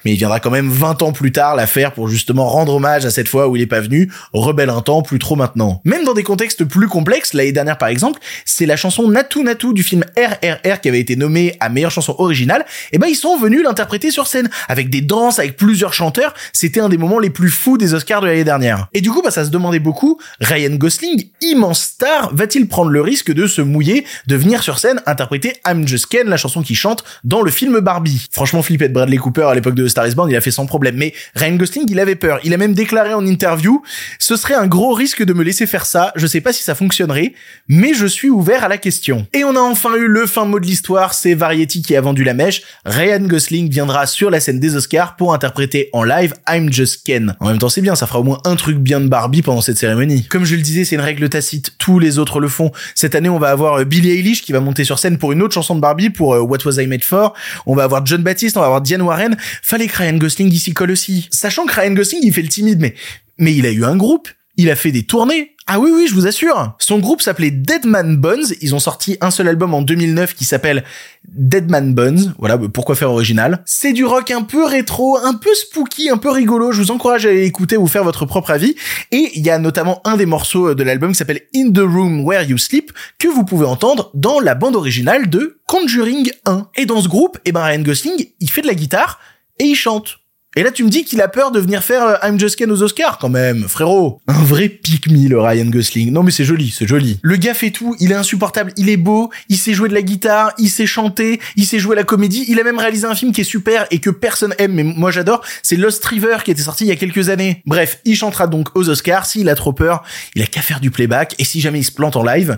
[0.03, 3.05] Mais il viendra quand même 20 ans plus tard la faire pour justement rendre hommage
[3.05, 5.81] à cette fois où il est pas venu, rebelle un temps, plus trop maintenant.
[5.86, 9.73] Même dans des contextes plus complexes, l'année dernière par exemple, c'est la chanson Natu Natu
[9.73, 13.38] du film RRR qui avait été nommée à meilleure chanson originale, eh ben, ils sont
[13.38, 17.50] venus l'interpréter sur scène, avec des danses, avec plusieurs chanteurs, c'était des moments les plus
[17.50, 18.88] fous des Oscars de l'année dernière.
[18.93, 23.02] Et du coup, bah, ça se demandait beaucoup, Ryan Gosling, immense star, va-t-il prendre le
[23.02, 26.76] risque de se mouiller, de venir sur scène interpréter I'm Just Ken, la chanson qu'il
[26.76, 28.28] chante dans le film Barbie?
[28.32, 30.65] Franchement, flipper de Bradley Cooper à l'époque de Star is Born, il a fait sans
[30.65, 30.95] problème.
[30.97, 32.39] Mais Ryan Gosling, il avait peur.
[32.43, 33.82] Il a même déclaré en interview,
[34.19, 36.12] ce serait un gros risque de me laisser faire ça.
[36.15, 37.34] Je sais pas si ça fonctionnerait,
[37.67, 39.28] mais je suis ouvert à la question.
[39.34, 42.23] Et on a enfin eu le fin mot de l'histoire, c'est Variety qui a vendu
[42.23, 42.62] la mèche.
[42.86, 47.35] Ryan Gosling viendra sur la scène des Oscars pour interpréter en live I'm Just Ken
[47.39, 49.61] en même temps, c'est bien, ça fera au moins un truc bien de Barbie pendant
[49.61, 50.25] cette cérémonie.
[50.27, 52.71] Comme je le disais, c'est une règle tacite, tous les autres le font.
[52.95, 55.41] Cette année, on va avoir euh, Billie Eilish qui va monter sur scène pour une
[55.41, 57.33] autre chanson de Barbie, pour euh, What Was I Made For.
[57.65, 59.37] On va avoir John Baptiste, on va avoir Diane Warren.
[59.61, 61.27] Fallait que Ryan Gosling ici colle aussi.
[61.31, 62.95] Sachant que Ryan Gosling, il fait le timide, mais,
[63.37, 66.15] mais il a eu un groupe, il a fait des tournées, Ah oui, oui, je
[66.15, 66.75] vous assure.
[66.80, 68.45] Son groupe s'appelait Deadman Bones.
[68.62, 70.86] Ils ont sorti un seul album en 2009 qui s'appelle
[71.27, 72.34] Deadman Bones.
[72.39, 73.63] Voilà, pourquoi faire original?
[73.65, 76.71] C'est du rock un peu rétro, un peu spooky, un peu rigolo.
[76.71, 78.75] Je vous encourage à aller écouter ou faire votre propre avis.
[79.12, 82.23] Et il y a notamment un des morceaux de l'album qui s'appelle In the Room
[82.25, 86.69] Where You Sleep que vous pouvez entendre dans la bande originale de Conjuring 1.
[86.77, 89.19] Et dans ce groupe, eh ben Ryan Gosling, il fait de la guitare
[89.60, 90.19] et il chante.
[90.55, 92.71] Et là, tu me dis qu'il a peur de venir faire euh, I'm Just Ken
[92.71, 94.21] aux Oscars, quand même, frérot.
[94.27, 96.12] Un vrai pick-me, le Ryan Gosling.
[96.12, 97.19] Non, mais c'est joli, c'est joli.
[97.21, 100.01] Le gars fait tout, il est insupportable, il est beau, il sait jouer de la
[100.01, 103.33] guitare, il sait chanter, il sait jouer la comédie, il a même réalisé un film
[103.33, 106.63] qui est super et que personne aime, mais moi j'adore, c'est Lost River qui était
[106.63, 107.62] sorti il y a quelques années.
[107.65, 110.89] Bref, il chantera donc aux Oscars, s'il a trop peur, il a qu'à faire du
[110.89, 112.57] playback, et si jamais il se plante en live,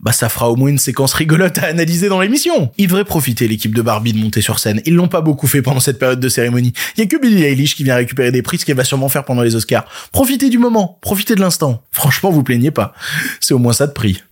[0.00, 2.70] bah ça fera au moins une séquence rigolote à analyser dans l'émission.
[2.78, 4.80] Il devrait profiter l'équipe de Barbie de monter sur scène.
[4.84, 6.72] Ils l'ont pas beaucoup fait pendant cette période de cérémonie.
[6.96, 9.08] Il y a que Billie Eilish qui vient récupérer des prix, ce qu'elle va sûrement
[9.08, 9.86] faire pendant les Oscars.
[10.12, 11.82] Profitez du moment, profitez de l'instant.
[11.90, 12.94] Franchement, vous plaignez pas.
[13.40, 14.22] C'est au moins ça de prix.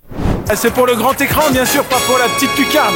[0.48, 2.94] Ah, C'est pour le grand écran, bien sûr, pas pour la petite lucarne.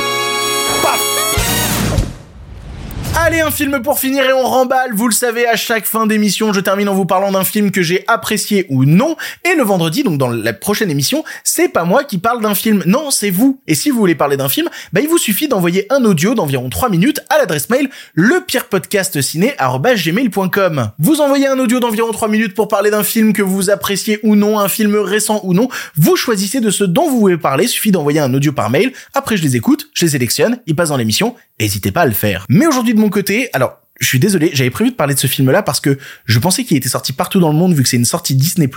[3.22, 4.94] Allez, un film pour finir et on remballe.
[4.94, 7.83] Vous le savez, à chaque fin d'émission, je termine en vous parlant d'un film que
[7.83, 9.14] j'ai apprécié ou non.
[9.44, 12.83] Et le vendredi, donc dans la prochaine émission, c'est pas moi qui parle d'un film.
[12.87, 13.61] Non, c'est vous.
[13.66, 16.70] Et si vous voulez parler d'un film, bah, il vous suffit d'envoyer un audio d'environ
[16.70, 20.90] 3 minutes à l'adresse mail lepirepodcastciné.gmail.com.
[20.98, 24.35] Vous envoyez un audio d'environ 3 minutes pour parler d'un film que vous appréciez ou
[24.35, 25.68] non, un film récent ou non.
[25.94, 27.66] Vous choisissez de ce dont vous voulez parler.
[27.66, 28.94] Suffit d'envoyer un audio par mail.
[29.12, 31.37] Après, je les écoute, je les sélectionne, ils passent dans l'émission.
[31.61, 32.46] N'hésitez pas à le faire.
[32.48, 35.27] Mais aujourd'hui, de mon côté, alors, je suis désolé, j'avais prévu de parler de ce
[35.27, 37.99] film-là parce que je pensais qu'il était sorti partout dans le monde vu que c'est
[37.99, 38.68] une sortie Disney+,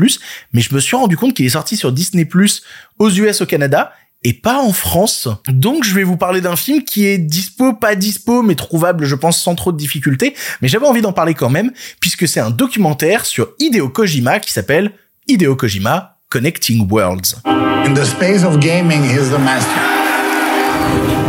[0.51, 2.27] mais je me suis rendu compte qu'il est sorti sur Disney+,
[2.99, 3.93] aux US, au Canada,
[4.23, 5.27] et pas en France.
[5.47, 9.15] Donc je vais vous parler d'un film qui est dispo, pas dispo, mais trouvable, je
[9.15, 10.33] pense, sans trop de difficultés.
[10.61, 14.51] Mais j'avais envie d'en parler quand même, puisque c'est un documentaire sur Hideo Kojima qui
[14.51, 14.91] s'appelle
[15.27, 17.41] Hideo Kojima Connecting Worlds.
[17.45, 21.22] In the space of gaming, he's the master.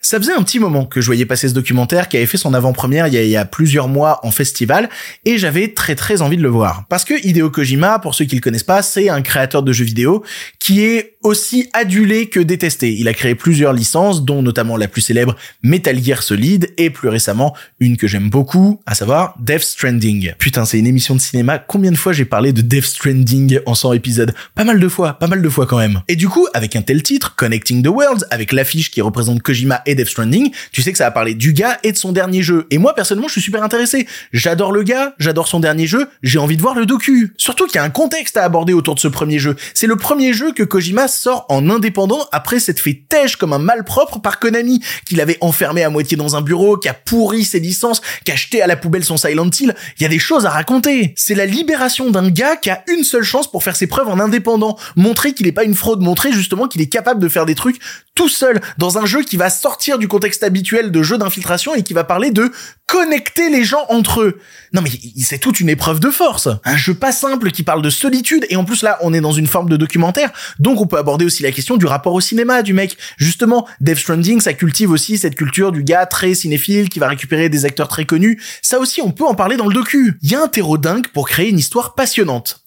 [0.00, 2.54] Ça faisait un petit moment que je voyais passer ce documentaire qui avait fait son
[2.54, 4.88] avant-première il, y a- il y a plusieurs mois en festival
[5.24, 6.84] et j'avais très très envie de le voir.
[6.88, 9.84] Parce que Hideo Kojima, pour ceux qui le connaissent pas, c'est un créateur de jeux
[9.84, 10.22] vidéo
[10.58, 12.92] qui est aussi adulé que détesté.
[12.94, 17.08] Il a créé plusieurs licences, dont notamment la plus célèbre Metal Gear Solid et plus
[17.08, 20.32] récemment une que j'aime beaucoup, à savoir Death Stranding.
[20.38, 21.58] Putain, c'est une émission de cinéma.
[21.58, 24.34] Combien de fois j'ai parlé de Death Stranding en 100 épisodes?
[24.56, 26.00] Pas mal de fois, pas mal de fois quand même.
[26.08, 29.82] Et du coup, avec un tel titre, Connecting the Worlds, avec l'affiche qui représente Kojima
[29.86, 32.42] et Death Stranding, tu sais que ça va parler du gars et de son dernier
[32.42, 32.66] jeu.
[32.70, 34.06] Et moi, personnellement, je suis super intéressé.
[34.32, 37.34] J'adore le gars, j'adore son dernier jeu, j'ai envie de voir le docu.
[37.36, 39.56] Surtout qu'il y a un contexte à aborder autour de ce premier jeu.
[39.74, 43.58] C'est le premier jeu que Kojima sort en indépendant après s'être fait têche comme un
[43.58, 47.60] malpropre par Konami, qui l'avait enfermé à moitié dans un bureau, qui a pourri ses
[47.60, 49.74] licences, qui a jeté à la poubelle son Silent Hill.
[49.98, 51.14] Il y a des choses à raconter.
[51.16, 54.18] C'est la libération d'un gars qui a une seule chance pour faire ses preuves en
[54.18, 54.78] indépendant.
[54.96, 57.80] Montrer qu'il est pas une fraude, montrer justement qu'il est capable de faire des trucs
[58.14, 61.82] tout seul dans un jeu qui va sortir du contexte habituel de jeu d'infiltration et
[61.82, 62.52] qui va parler de
[62.86, 64.38] connecter les gens entre eux.
[64.74, 64.90] Non mais
[65.22, 66.48] c'est toute une épreuve de force.
[66.64, 69.32] Un jeu pas simple qui parle de solitude et en plus là on est dans
[69.32, 72.62] une forme de documentaire donc on peut aborder aussi la question du rapport au cinéma
[72.62, 72.96] du mec.
[73.16, 77.48] Justement, Death Stranding ça cultive aussi cette culture du gars très cinéphile qui va récupérer
[77.48, 78.42] des acteurs très connus.
[78.60, 80.18] Ça aussi on peut en parler dans le docu.
[80.22, 82.64] Il y a un terreau dingue pour créer une histoire passionnante.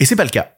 [0.00, 0.53] Et c'est pas le cas.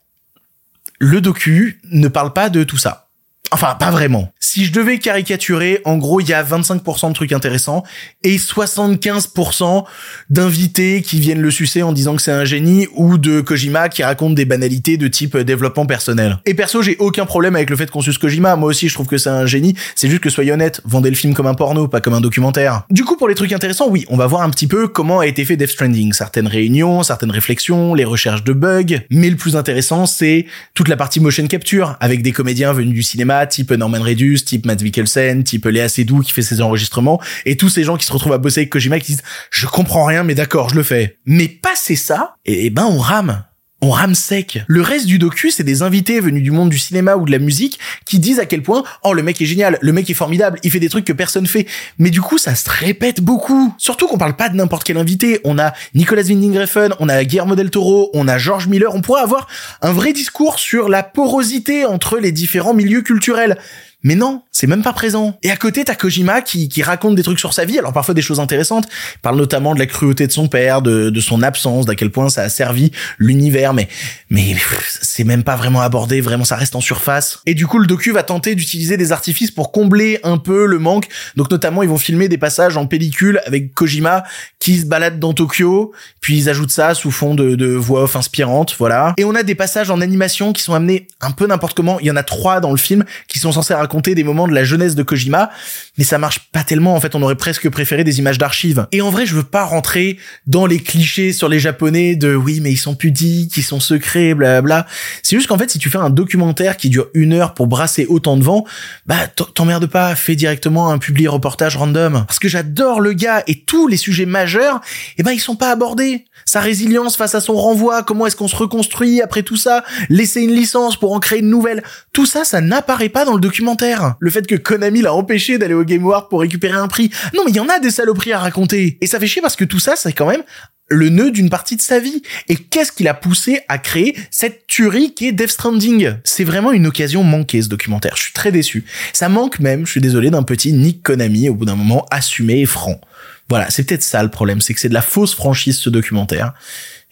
[0.99, 3.06] Le docu ne parle pas de tout ça.
[3.53, 4.33] Enfin, pas vraiment.
[4.41, 7.83] Si je devais caricaturer, en gros, il y a 25% de trucs intéressants
[8.23, 9.85] et 75%
[10.31, 14.03] d'invités qui viennent le sucer en disant que c'est un génie ou de Kojima qui
[14.03, 16.39] raconte des banalités de type développement personnel.
[16.47, 18.57] Et perso, j'ai aucun problème avec le fait qu'on suce Kojima.
[18.57, 19.75] Moi aussi, je trouve que c'est un génie.
[19.95, 22.83] C'est juste que soyez honnête, vendez le film comme un porno, pas comme un documentaire.
[22.91, 25.27] Du coup, pour les trucs intéressants, oui, on va voir un petit peu comment a
[25.27, 26.13] été fait Death Stranding.
[26.13, 29.01] Certaines réunions, certaines réflexions, les recherches de bugs.
[29.11, 33.03] Mais le plus intéressant, c'est toute la partie motion capture avec des comédiens venus du
[33.03, 37.57] cinéma, type Norman Reedus, type Matt Mikkelsen, type Léa Seydoux qui fait ses enregistrements, et
[37.57, 40.23] tous ces gens qui se retrouvent à bosser avec Kojima qui disent je comprends rien
[40.23, 41.19] mais d'accord je le fais.
[41.27, 43.43] Mais passer ça, et, et ben on rame.
[43.83, 44.65] On rame sec.
[44.69, 47.39] Le reste du docu, c'est des invités venus du monde du cinéma ou de la
[47.39, 50.59] musique qui disent à quel point, oh, le mec est génial, le mec est formidable,
[50.63, 51.67] il fait des trucs que personne fait.
[51.99, 53.75] Mais du coup, ça se répète beaucoup.
[53.77, 55.41] Surtout qu'on parle pas de n'importe quel invité.
[55.45, 58.95] On a Nicolas Winding Refn, on a Guillermo del Toro, on a George Miller.
[58.95, 59.47] On pourrait avoir
[59.83, 63.59] un vrai discours sur la porosité entre les différents milieux culturels.
[64.03, 65.37] Mais non, c'est même pas présent.
[65.43, 68.15] Et à côté, t'as Kojima qui, qui raconte des trucs sur sa vie, alors parfois
[68.15, 68.87] des choses intéressantes.
[69.17, 72.11] Il parle notamment de la cruauté de son père, de, de son absence, d'à quel
[72.11, 73.89] point ça a servi l'univers, mais,
[74.31, 74.55] mais
[75.03, 77.41] c'est même pas vraiment abordé, vraiment ça reste en surface.
[77.47, 80.79] Et du coup, le docu va tenter d'utiliser des artifices pour combler un peu le
[80.79, 81.09] manque.
[81.37, 84.25] Donc notamment, ils vont filmer des passages en pellicule avec Kojima
[84.61, 88.15] qui se balade dans Tokyo, puis ils ajoutent ça sous fond de, de voix off
[88.15, 89.15] inspirantes, voilà.
[89.17, 91.99] Et on a des passages en animation qui sont amenés un peu n'importe comment.
[92.01, 94.53] Il y en a trois dans le film qui sont censés raconter des moments de
[94.53, 95.49] la jeunesse de Kojima,
[95.97, 96.97] mais ça marche pas tellement.
[96.97, 98.89] En fait, on aurait presque préféré des images d'archives.
[98.91, 100.19] Et en vrai, je veux pas rentrer
[100.49, 104.35] dans les clichés sur les Japonais de oui, mais ils sont pudiques, ils sont secrets,
[104.35, 104.87] bla bla.
[105.23, 108.07] C'est juste qu'en fait, si tu fais un documentaire qui dure une heure pour brasser
[108.07, 108.65] autant de vent,
[109.07, 112.25] bah t'emmerdes pas, fais directement un public reportage random.
[112.27, 114.81] Parce que j'adore le gars et tous les sujets majeurs,
[115.17, 116.25] eh ben ils sont pas abordés.
[116.45, 120.43] Sa résilience face à son renvoi, comment est-ce qu'on se reconstruit après tout ça, laisser
[120.43, 123.76] une licence pour en créer une nouvelle, tout ça, ça n'apparaît pas dans le documentaire.
[124.21, 127.11] Le fait que Konami l'a empêché d'aller au Game Award pour récupérer un prix.
[127.35, 128.99] Non, mais il y en a des saloperies à raconter.
[129.01, 130.43] Et ça fait chier parce que tout ça, c'est quand même
[130.89, 132.23] le nœud d'une partie de sa vie.
[132.49, 136.15] Et qu'est-ce qui l'a poussé à créer cette tuerie qui est Death Stranding?
[136.25, 138.17] C'est vraiment une occasion manquée ce documentaire.
[138.17, 138.85] Je suis très déçu.
[139.13, 142.61] Ça manque même, je suis désolé, d'un petit Nick Konami au bout d'un moment assumé
[142.61, 143.01] et franc.
[143.49, 146.53] Voilà, c'est peut-être ça le problème, c'est que c'est de la fausse franchise ce documentaire.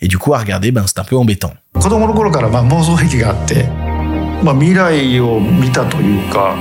[0.01, 1.55] Et du coup, à regarder, ben c'est un peu embêtant.
[4.45, 6.55] まあ、未来を見たというか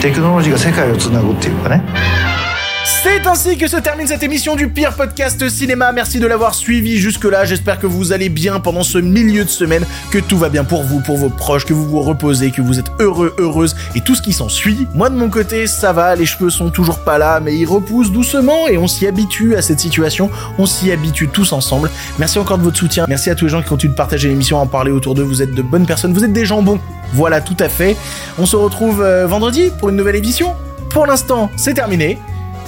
[0.00, 2.39] テクノロジーが世界をつなぐっていうかね。
[2.84, 5.92] C'est ainsi que se termine cette émission du pire podcast cinéma.
[5.92, 7.44] Merci de l'avoir suivi jusque-là.
[7.44, 10.82] J'espère que vous allez bien pendant ce milieu de semaine, que tout va bien pour
[10.82, 14.14] vous, pour vos proches, que vous vous reposez, que vous êtes heureux, heureuse et tout
[14.14, 14.86] ce qui s'ensuit.
[14.94, 18.12] Moi de mon côté, ça va, les cheveux sont toujours pas là, mais ils repoussent
[18.12, 20.30] doucement et on s'y habitue à cette situation.
[20.58, 21.90] On s'y habitue tous ensemble.
[22.18, 23.04] Merci encore de votre soutien.
[23.08, 25.22] Merci à tous les gens qui continuent de partager l'émission, en parler autour d'eux.
[25.22, 26.80] Vous êtes de bonnes personnes, vous êtes des gens bons.
[27.12, 27.96] Voilà, tout à fait.
[28.38, 30.54] On se retrouve euh, vendredi pour une nouvelle émission.
[30.88, 32.18] Pour l'instant, c'est terminé.